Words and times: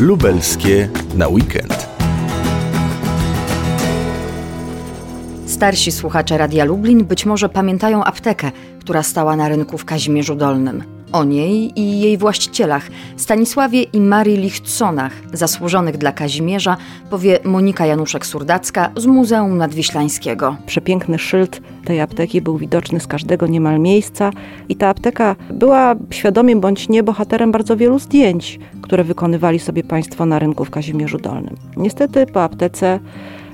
Lubelskie 0.00 0.88
na 1.14 1.28
weekend. 1.28 1.88
Starsi 5.46 5.92
słuchacze 5.92 6.38
Radia 6.38 6.64
Lublin 6.64 7.04
być 7.04 7.26
może 7.26 7.48
pamiętają 7.48 8.04
aptekę, 8.04 8.50
która 8.80 9.02
stała 9.02 9.36
na 9.36 9.48
rynku 9.48 9.78
w 9.78 9.84
Kazimierzu 9.84 10.34
Dolnym. 10.34 10.97
O 11.12 11.24
niej 11.24 11.72
i 11.80 12.00
jej 12.00 12.18
właścicielach, 12.18 12.88
Stanisławie 13.16 13.82
i 13.82 14.00
Marii 14.00 14.36
Lichtsonach, 14.36 15.12
zasłużonych 15.32 15.98
dla 15.98 16.12
Kazimierza, 16.12 16.76
powie 17.10 17.38
Monika 17.44 17.84
Januszek-Surdacka 17.84 18.88
z 18.96 19.06
Muzeum 19.06 19.56
Nadwiślańskiego. 19.56 20.56
Przepiękny 20.66 21.18
szyld 21.18 21.60
tej 21.84 22.00
apteki 22.00 22.40
był 22.40 22.58
widoczny 22.58 23.00
z 23.00 23.06
każdego 23.06 23.46
niemal 23.46 23.80
miejsca 23.80 24.30
i 24.68 24.76
ta 24.76 24.88
apteka 24.88 25.36
była 25.50 25.94
świadomie 26.10 26.56
bądź 26.56 26.88
nie 26.88 27.02
bohaterem 27.02 27.52
bardzo 27.52 27.76
wielu 27.76 27.98
zdjęć, 27.98 28.58
które 28.82 29.04
wykonywali 29.04 29.58
sobie 29.58 29.84
państwo 29.84 30.26
na 30.26 30.38
rynku 30.38 30.64
w 30.64 30.70
Kazimierzu 30.70 31.18
Dolnym. 31.18 31.56
Niestety 31.76 32.26
po 32.26 32.42
aptece 32.42 33.00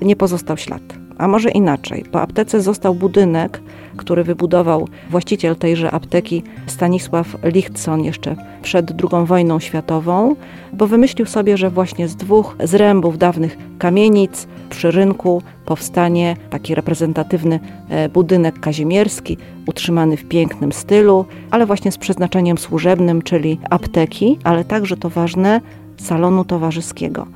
nie 0.03 0.17
pozostał 0.17 0.57
ślad. 0.57 1.04
A 1.19 1.29
może 1.29 1.51
inaczej, 1.51 2.05
po 2.13 2.21
aptece 2.21 2.61
został 2.61 2.95
budynek, 2.95 3.61
który 3.97 4.25
wybudował 4.25 4.89
właściciel 5.11 5.57
tejże 5.57 5.91
apteki 5.91 6.43
Stanisław 6.67 7.37
Lichtson 7.45 8.05
jeszcze 8.05 8.37
przed 8.63 8.91
II 8.91 9.27
wojną 9.27 9.61
światową, 9.61 10.37
bo 10.73 10.87
wymyślił 10.87 11.27
sobie, 11.27 11.57
że 11.57 11.71
właśnie 11.71 12.09
z 12.09 12.17
dwóch 12.17 12.57
zrębów 12.65 13.19
dawnych 13.19 13.59
kamienic 13.79 14.47
przy 14.71 14.91
rynku 14.91 15.43
powstanie 15.67 16.37
taki 16.51 16.75
reprezentatywny 16.75 17.61
e, 17.89 18.09
budynek 18.09 18.61
kazimierski, 18.61 19.39
utrzymany 19.67 20.17
w 20.17 20.29
pięknym 20.29 20.73
stylu, 20.73 21.27
ale 21.51 21.67
właśnie 21.67 21.93
z 21.93 21.99
przeznaczeniem 21.99 22.59
służebnym, 22.59 23.23
czyli 23.23 23.59
apteki, 23.71 24.39
ale 24.45 24.65
także 24.65 24.97
to 24.97 25.11
ważne, 25.11 25.61
salonu 25.97 26.45
towarzyskiego. 26.45 27.27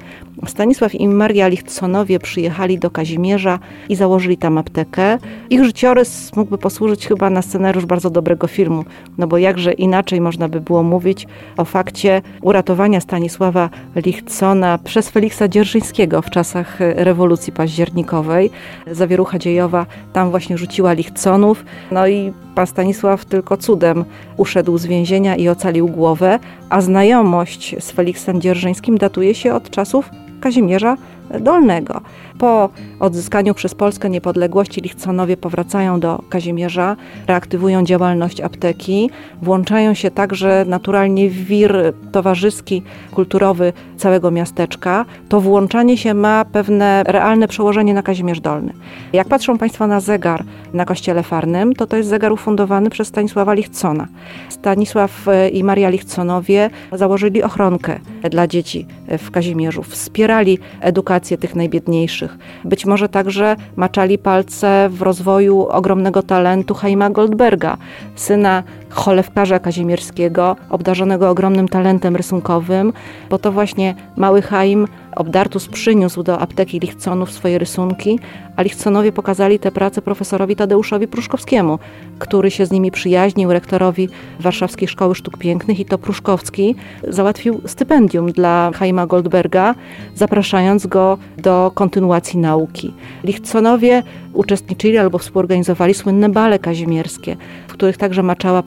Stanisław 0.46 0.94
i 0.94 1.08
Maria 1.08 1.48
Lichtsonowie 1.48 2.18
przyjechali 2.18 2.78
do 2.78 2.90
Kazimierza 2.90 3.58
i 3.88 3.96
założyli 3.96 4.36
tam 4.36 4.58
aptekę. 4.58 5.18
Ich 5.50 5.64
życiorys 5.64 6.36
mógłby 6.36 6.58
posłużyć 6.58 7.06
chyba 7.06 7.30
na 7.30 7.42
scenariusz 7.42 7.86
bardzo 7.86 8.10
dobrego 8.10 8.46
filmu, 8.46 8.84
no 9.18 9.26
bo 9.26 9.38
jakże 9.38 9.72
inaczej 9.72 10.20
można 10.20 10.48
by 10.48 10.60
było 10.60 10.82
mówić 10.82 11.26
o 11.56 11.64
fakcie 11.64 12.22
uratowania 12.42 13.00
Stanisława 13.00 13.70
Lichtsona 13.96 14.78
przez 14.78 15.08
Feliksa 15.08 15.48
Dzierżyńskiego 15.48 16.22
w 16.28 16.30
czasach 16.30 16.76
rewolucji 16.80 17.52
październikowej. 17.52 18.50
Zawierucha 18.90 19.38
dziejowa 19.38 19.86
tam 20.12 20.30
właśnie 20.30 20.58
rzuciła 20.58 20.92
Lichtsonów, 20.92 21.64
no 21.90 22.08
i 22.08 22.32
pan 22.54 22.66
Stanisław 22.66 23.24
tylko 23.24 23.56
cudem 23.56 24.04
uszedł 24.36 24.78
z 24.78 24.86
więzienia 24.86 25.36
i 25.36 25.48
ocalił 25.48 25.88
głowę, 25.88 26.38
a 26.70 26.80
znajomość 26.80 27.76
z 27.78 27.90
Feliksem 27.90 28.40
Dzierżyńskim 28.40 28.98
datuje 28.98 29.34
się 29.34 29.54
od 29.54 29.70
czasów 29.70 30.10
Kazimierza 30.40 30.96
Dolnego. 31.40 32.00
Po 32.38 32.70
odzyskaniu 33.00 33.54
przez 33.54 33.74
Polskę 33.74 34.10
niepodległości 34.10 34.80
Lichconowie 34.80 35.36
powracają 35.36 36.00
do 36.00 36.22
Kazimierza, 36.28 36.96
reaktywują 37.26 37.84
działalność 37.84 38.40
apteki, 38.40 39.10
włączają 39.42 39.94
się 39.94 40.10
także 40.10 40.64
naturalnie 40.68 41.30
w 41.30 41.44
wir 41.44 41.92
towarzyski, 42.12 42.82
kulturowy 43.14 43.72
całego 43.96 44.30
miasteczka. 44.30 45.04
To 45.28 45.40
włączanie 45.40 45.96
się 45.96 46.14
ma 46.14 46.44
pewne 46.44 47.02
realne 47.06 47.48
przełożenie 47.48 47.94
na 47.94 48.02
Kazimierz 48.02 48.40
Dolny. 48.40 48.72
Jak 49.12 49.28
patrzą 49.28 49.58
Państwo 49.58 49.86
na 49.86 50.00
zegar 50.00 50.44
na 50.72 50.84
Kościele 50.84 51.22
Farnym, 51.22 51.74
to 51.74 51.86
to 51.86 51.96
jest 51.96 52.08
zegar 52.08 52.32
ufundowany 52.32 52.90
przez 52.90 53.08
Stanisława 53.08 53.54
Lichcona. 53.54 54.06
Stanisław 54.48 55.28
e, 55.28 55.48
i 55.48 55.64
Maria 55.64 55.88
Lichconowie 55.88 56.70
założyli 56.92 57.42
ochronkę 57.42 58.00
dla 58.30 58.46
dzieci 58.46 58.86
w 59.18 59.30
Kazimierzu, 59.30 59.82
wspierali 59.82 60.58
edukację 60.80 61.38
tych 61.38 61.54
najbiedniejszych. 61.56 62.27
Być 62.64 62.86
może 62.86 63.08
także 63.08 63.56
maczali 63.76 64.18
palce 64.18 64.88
w 64.92 65.02
rozwoju 65.02 65.66
ogromnego 65.66 66.22
talentu 66.22 66.74
Heima 66.74 67.10
Goldberga, 67.10 67.76
syna 68.16 68.62
cholewkarza 68.90 69.58
kazimierskiego, 69.58 70.56
obdarzonego 70.70 71.30
ogromnym 71.30 71.68
talentem 71.68 72.16
rysunkowym, 72.16 72.92
bo 73.30 73.38
to 73.38 73.52
właśnie 73.52 73.94
mały 74.16 74.42
Chaim 74.42 74.86
Obdartus 75.18 75.68
przyniósł 75.68 76.22
do 76.22 76.38
apteki 76.38 76.80
Lichconów 76.80 77.32
swoje 77.32 77.58
rysunki, 77.58 78.18
a 78.56 78.62
Lichconowie 78.62 79.12
pokazali 79.12 79.58
te 79.58 79.72
prace 79.72 80.02
profesorowi 80.02 80.56
Tadeuszowi 80.56 81.08
Pruszkowskiemu, 81.08 81.78
który 82.18 82.50
się 82.50 82.66
z 82.66 82.70
nimi 82.70 82.90
przyjaźnił, 82.90 83.52
rektorowi 83.52 84.08
Warszawskiej 84.40 84.88
Szkoły 84.88 85.14
Sztuk 85.14 85.38
Pięknych 85.38 85.80
i 85.80 85.84
to 85.84 85.98
Pruszkowski 85.98 86.74
załatwił 87.08 87.60
stypendium 87.66 88.32
dla 88.32 88.70
Chaima 88.74 89.06
Goldberga, 89.06 89.74
zapraszając 90.14 90.86
go 90.86 91.18
do 91.38 91.72
kontynuacji 91.74 92.38
nauki. 92.38 92.94
Lichconowie 93.24 94.02
uczestniczyli 94.32 94.98
albo 94.98 95.18
współorganizowali 95.18 95.94
słynne 95.94 96.28
bale 96.28 96.58
kazimierskie, 96.58 97.36
w 97.68 97.72
których 97.72 97.96
także 97.96 98.22
maczała 98.22 98.62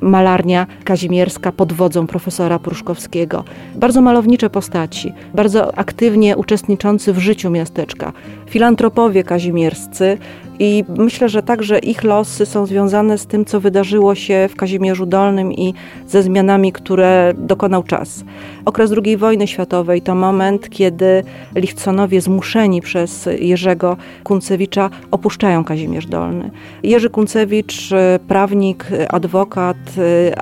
malarnia 0.00 0.66
kazimierska 0.84 1.52
pod 1.52 1.72
wodzą 1.72 2.06
profesora 2.06 2.58
Pruszkowskiego. 2.58 3.44
Bardzo 3.74 4.00
malownicze 4.00 4.50
postaci, 4.50 5.12
bardzo 5.34 5.78
aktywnie 5.78 6.36
uczestniczący 6.36 7.12
w 7.12 7.18
życiu 7.18 7.50
miasteczka. 7.50 8.12
Filantropowie 8.46 9.24
kazimierscy, 9.24 10.18
i 10.62 10.84
myślę, 10.96 11.28
że 11.28 11.42
także 11.42 11.78
ich 11.78 12.04
losy 12.04 12.46
są 12.46 12.66
związane 12.66 13.18
z 13.18 13.26
tym, 13.26 13.44
co 13.44 13.60
wydarzyło 13.60 14.14
się 14.14 14.48
w 14.50 14.56
Kazimierzu 14.56 15.06
Dolnym 15.06 15.52
i 15.52 15.74
ze 16.08 16.22
zmianami, 16.22 16.72
które 16.72 17.34
dokonał 17.36 17.82
czas. 17.82 18.24
Okres 18.64 18.92
II 19.04 19.16
wojny 19.16 19.46
światowej 19.46 20.02
to 20.02 20.14
moment, 20.14 20.68
kiedy 20.68 21.22
Lichconowie 21.54 22.20
zmuszeni 22.20 22.80
przez 22.80 23.28
Jerzego 23.38 23.96
Kuncewicza 24.24 24.90
opuszczają 25.10 25.64
Kazimierz 25.64 26.06
Dolny. 26.06 26.50
Jerzy 26.82 27.10
Kuncewicz, 27.10 27.90
prawnik, 28.28 28.86
adwokat, 29.08 29.29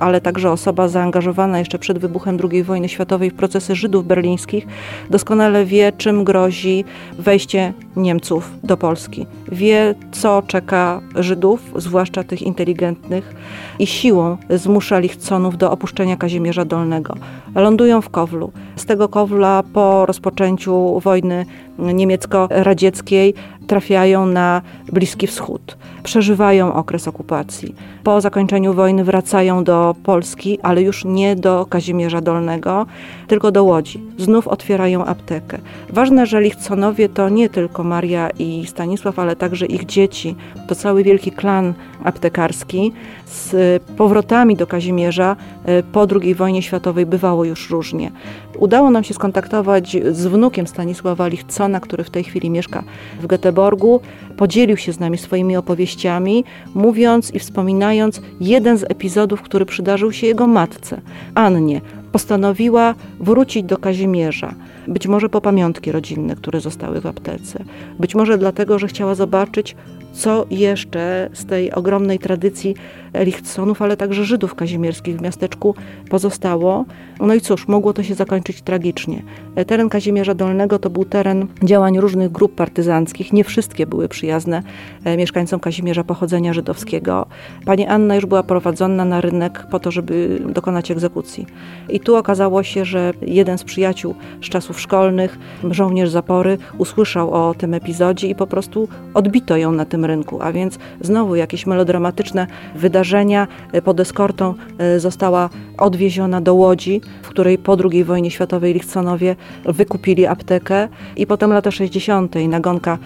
ale 0.00 0.20
także 0.20 0.50
osoba 0.50 0.88
zaangażowana 0.88 1.58
jeszcze 1.58 1.78
przed 1.78 1.98
wybuchem 1.98 2.38
II 2.50 2.62
wojny 2.62 2.88
światowej 2.88 3.30
w 3.30 3.34
procesy 3.34 3.74
Żydów 3.74 4.06
berlińskich, 4.06 4.66
doskonale 5.10 5.64
wie, 5.64 5.92
czym 5.92 6.24
grozi 6.24 6.84
wejście 7.18 7.72
Niemców 7.98 8.50
do 8.62 8.76
Polski. 8.76 9.26
Wie, 9.52 9.94
co 10.12 10.42
czeka 10.46 11.00
Żydów, 11.14 11.72
zwłaszcza 11.76 12.24
tych 12.24 12.42
inteligentnych, 12.42 13.34
i 13.78 13.86
siłą 13.86 14.36
zmusza 14.50 14.98
Lichconów 14.98 15.58
do 15.58 15.70
opuszczenia 15.70 16.16
Kazimierza 16.16 16.64
Dolnego. 16.64 17.14
Lądują 17.54 18.00
w 18.00 18.10
Kowlu. 18.10 18.52
Z 18.76 18.84
tego 18.84 19.08
Kowla 19.08 19.62
po 19.72 20.06
rozpoczęciu 20.06 21.00
wojny 21.00 21.46
niemiecko-radzieckiej 21.78 23.34
trafiają 23.66 24.26
na 24.26 24.62
Bliski 24.92 25.26
Wschód. 25.26 25.76
Przeżywają 26.02 26.74
okres 26.74 27.08
okupacji. 27.08 27.74
Po 28.04 28.20
zakończeniu 28.20 28.74
wojny 28.74 29.04
wracają 29.04 29.64
do 29.64 29.94
Polski, 30.02 30.58
ale 30.62 30.82
już 30.82 31.04
nie 31.04 31.36
do 31.36 31.66
Kazimierza 31.66 32.20
Dolnego, 32.20 32.86
tylko 33.28 33.52
do 33.52 33.64
Łodzi. 33.64 34.02
Znów 34.18 34.48
otwierają 34.48 35.04
aptekę. 35.04 35.58
Ważne, 35.90 36.26
że 36.26 36.40
Lichconowie 36.40 37.08
to 37.08 37.28
nie 37.28 37.48
tylko 37.48 37.84
Maria 37.88 38.30
i 38.38 38.66
Stanisław, 38.66 39.18
ale 39.18 39.36
także 39.36 39.66
ich 39.66 39.86
dzieci. 39.86 40.36
To 40.68 40.74
cały 40.74 41.04
wielki 41.04 41.32
klan 41.32 41.74
aptekarski. 42.04 42.92
Z 43.26 43.82
powrotami 43.96 44.56
do 44.56 44.66
Kazimierza 44.66 45.36
e, 45.64 45.82
po 45.82 46.06
II 46.20 46.34
wojnie 46.34 46.62
światowej 46.62 47.06
bywało 47.06 47.44
już 47.44 47.70
różnie. 47.70 48.10
Udało 48.58 48.90
nam 48.90 49.04
się 49.04 49.14
skontaktować 49.14 49.96
z 50.10 50.26
wnukiem 50.26 50.66
Stanisława 50.66 51.28
Lichcona, 51.28 51.80
który 51.80 52.04
w 52.04 52.10
tej 52.10 52.24
chwili 52.24 52.50
mieszka 52.50 52.82
w 53.20 53.26
Göteborgu. 53.26 54.00
Podzielił 54.36 54.76
się 54.76 54.92
z 54.92 55.00
nami 55.00 55.18
swoimi 55.18 55.56
opowieściami, 55.56 56.44
mówiąc 56.74 57.34
i 57.34 57.38
wspominając 57.38 58.20
jeden 58.40 58.78
z 58.78 58.84
epizodów, 58.84 59.42
który 59.42 59.66
przydarzył 59.66 60.12
się 60.12 60.26
jego 60.26 60.46
matce, 60.46 61.00
Annie. 61.34 61.80
Postanowiła 62.12 62.94
wrócić 63.20 63.62
do 63.62 63.78
Kazimierza. 63.78 64.54
Być 64.88 65.06
może 65.06 65.28
po 65.28 65.40
pamiątki 65.40 65.92
rodzinne, 65.92 66.36
które 66.36 66.60
zostały 66.60 67.00
w 67.00 67.06
aptece. 67.06 67.64
Być 67.98 68.14
może 68.14 68.38
dlatego, 68.38 68.78
że 68.78 68.88
chciała 68.88 69.14
zobaczyć, 69.14 69.76
co 70.12 70.46
jeszcze 70.50 71.30
z 71.32 71.46
tej 71.46 71.72
ogromnej 71.72 72.18
tradycji 72.18 72.74
Lichtsonów, 73.14 73.82
ale 73.82 73.96
także 73.96 74.24
Żydów 74.24 74.54
kazimierskich 74.54 75.16
w 75.16 75.22
miasteczku 75.22 75.74
pozostało. 76.10 76.84
No 77.20 77.34
i 77.34 77.40
cóż, 77.40 77.68
mogło 77.68 77.92
to 77.92 78.02
się 78.02 78.14
zakończyć 78.14 78.62
tragicznie. 78.62 79.22
Teren 79.66 79.88
Kazimierza 79.88 80.34
Dolnego 80.34 80.78
to 80.78 80.90
był 80.90 81.04
teren 81.04 81.46
działań 81.64 82.00
różnych 82.00 82.32
grup 82.32 82.54
partyzanckich. 82.54 83.32
Nie 83.32 83.44
wszystkie 83.44 83.86
były 83.86 84.08
przyjazne 84.08 84.62
e, 85.04 85.16
mieszkańcom 85.16 85.60
Kazimierza 85.60 86.04
pochodzenia 86.04 86.52
żydowskiego. 86.52 87.26
Pani 87.64 87.86
Anna 87.86 88.14
już 88.14 88.26
była 88.26 88.42
prowadzona 88.42 89.04
na 89.04 89.20
rynek 89.20 89.66
po 89.70 89.80
to, 89.80 89.90
żeby 89.90 90.42
dokonać 90.48 90.90
egzekucji. 90.90 91.46
I 91.88 91.97
tu 92.00 92.16
okazało 92.16 92.62
się, 92.62 92.84
że 92.84 93.12
jeden 93.22 93.58
z 93.58 93.64
przyjaciół 93.64 94.14
z 94.42 94.48
czasów 94.48 94.80
szkolnych, 94.80 95.38
żołnierz 95.70 96.10
zapory, 96.10 96.58
usłyszał 96.78 97.30
o 97.30 97.54
tym 97.54 97.74
epizodzie 97.74 98.28
i 98.28 98.34
po 98.34 98.46
prostu 98.46 98.88
odbito 99.14 99.56
ją 99.56 99.72
na 99.72 99.84
tym 99.84 100.04
rynku, 100.04 100.42
a 100.42 100.52
więc 100.52 100.78
znowu 101.00 101.36
jakieś 101.36 101.66
melodramatyczne 101.66 102.46
wydarzenia. 102.74 103.48
Pod 103.84 104.00
eskortą 104.00 104.54
została 104.98 105.50
odwieziona 105.78 106.40
do 106.40 106.54
Łodzi, 106.54 107.00
w 107.22 107.28
której 107.28 107.58
po 107.58 107.76
II 107.90 108.04
wojnie 108.04 108.30
światowej 108.30 108.74
Lichconowie 108.74 109.36
wykupili 109.64 110.26
aptekę 110.26 110.88
i 111.16 111.26
potem 111.26 111.52
lata 111.52 111.70
60. 111.70 112.34
nagonka 112.48 112.98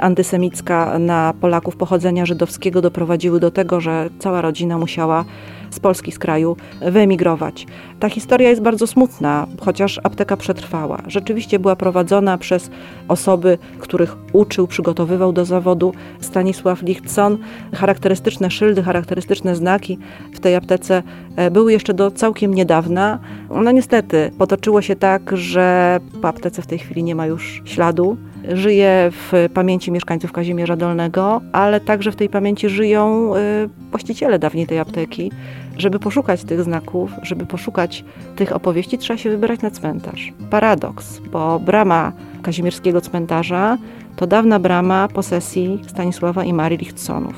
antysemicka 0.00 0.98
na 0.98 1.34
Polaków 1.40 1.76
pochodzenia 1.76 2.26
żydowskiego 2.26 2.82
doprowadziły 2.82 3.40
do 3.40 3.50
tego, 3.50 3.80
że 3.80 4.10
cała 4.18 4.40
rodzina 4.42 4.78
musiała 4.78 5.24
z 5.70 5.80
Polski, 5.80 6.12
z 6.12 6.18
kraju 6.18 6.56
wyemigrować. 6.80 7.66
Ta 8.00 8.08
historia 8.08 8.48
jest 8.50 8.62
bardzo 8.62 8.86
smutna, 8.86 9.46
chociaż 9.60 10.00
apteka 10.02 10.36
przetrwała. 10.36 11.02
Rzeczywiście 11.06 11.58
była 11.58 11.76
prowadzona 11.76 12.38
przez 12.38 12.70
osoby, 13.08 13.58
których 13.78 14.16
uczył, 14.36 14.66
przygotowywał 14.66 15.32
do 15.32 15.44
zawodu 15.44 15.92
Stanisław 16.20 16.82
Lichtson. 16.82 17.38
Charakterystyczne 17.74 18.50
szyldy, 18.50 18.82
charakterystyczne 18.82 19.56
znaki 19.56 19.98
w 20.32 20.40
tej 20.40 20.54
aptece 20.54 21.02
e, 21.36 21.50
były 21.50 21.72
jeszcze 21.72 21.94
do 21.94 22.10
całkiem 22.10 22.54
niedawna. 22.54 23.18
No 23.50 23.72
niestety 23.72 24.30
potoczyło 24.38 24.82
się 24.82 24.96
tak, 24.96 25.36
że 25.36 26.00
po 26.22 26.28
aptece 26.28 26.62
w 26.62 26.66
tej 26.66 26.78
chwili 26.78 27.02
nie 27.02 27.14
ma 27.14 27.26
już 27.26 27.62
śladu 27.64 28.16
żyje 28.52 29.10
w 29.10 29.48
pamięci 29.54 29.92
mieszkańców 29.92 30.32
Kazimierza 30.32 30.76
Dolnego, 30.76 31.40
ale 31.52 31.80
także 31.80 32.12
w 32.12 32.16
tej 32.16 32.28
pamięci 32.28 32.68
żyją 32.68 33.36
y, 33.36 33.68
właściciele 33.90 34.38
dawniej 34.38 34.66
tej 34.66 34.78
apteki. 34.78 35.32
Żeby 35.78 35.98
poszukać 35.98 36.44
tych 36.44 36.62
znaków, 36.62 37.10
żeby 37.22 37.46
poszukać 37.46 38.04
tych 38.36 38.52
opowieści, 38.52 38.98
trzeba 38.98 39.16
się 39.16 39.30
wybrać 39.30 39.60
na 39.60 39.70
cmentarz. 39.70 40.32
Paradoks, 40.50 41.20
bo 41.32 41.60
brama 41.60 42.12
kazimierskiego 42.42 43.00
cmentarza 43.00 43.78
to 44.16 44.26
dawna 44.26 44.58
brama 44.58 45.08
posesji 45.08 45.78
Stanisława 45.86 46.44
i 46.44 46.52
Marii 46.52 46.78
Lichtsonów. 46.78 47.34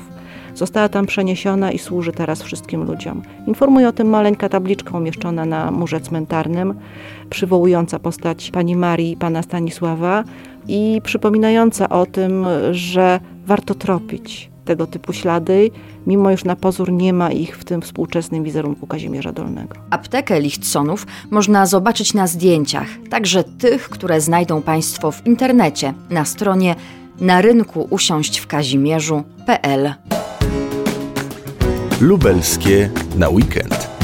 Została 0.55 0.89
tam 0.89 1.05
przeniesiona 1.05 1.71
i 1.71 1.79
służy 1.79 2.11
teraz 2.11 2.43
wszystkim 2.43 2.83
ludziom. 2.83 3.21
Informuje 3.47 3.87
o 3.87 3.91
tym 3.91 4.07
maleńka 4.09 4.49
tabliczka 4.49 4.97
umieszczona 4.97 5.45
na 5.45 5.71
murze 5.71 5.99
cmentarnym, 5.99 6.73
przywołująca 7.29 7.99
postać 7.99 8.51
pani 8.51 8.75
Marii 8.75 9.11
i 9.11 9.17
pana 9.17 9.43
Stanisława 9.43 10.23
i 10.67 11.01
przypominająca 11.03 11.89
o 11.89 12.05
tym, 12.05 12.45
że 12.71 13.19
warto 13.45 13.75
tropić 13.75 14.49
tego 14.65 14.87
typu 14.87 15.13
ślady, 15.13 15.71
mimo 16.07 16.31
już 16.31 16.43
na 16.43 16.55
pozór 16.55 16.91
nie 16.91 17.13
ma 17.13 17.31
ich 17.31 17.57
w 17.57 17.63
tym 17.63 17.81
współczesnym 17.81 18.43
wizerunku 18.43 18.87
Kazimierza 18.87 19.31
Dolnego. 19.31 19.75
Aptekę 19.89 20.41
Lichtsonów 20.41 21.07
można 21.31 21.65
zobaczyć 21.65 22.13
na 22.13 22.27
zdjęciach, 22.27 22.87
także 23.09 23.43
tych, 23.43 23.89
które 23.89 24.21
znajdą 24.21 24.61
Państwo 24.61 25.11
w 25.11 25.27
internecie 25.27 25.93
na 26.09 26.25
stronie 26.25 26.75
na 27.21 27.41
rynku 27.41 27.87
usiąść 27.89 28.39
w 28.39 28.47
Kazimierzu.pl. 28.47 29.93
Lubelskie 32.01 32.89
na 33.15 33.29
weekend. 33.29 33.98